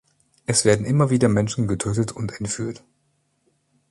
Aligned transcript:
Es 0.47 0.65
werden 0.65 0.83
immer 0.87 1.11
wieder 1.11 1.27
Menschen 1.29 1.67
getötet 1.67 2.11
und 2.11 2.31
entführt. 2.39 2.83